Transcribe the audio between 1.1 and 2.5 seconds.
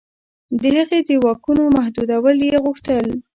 واکونو محدودېدل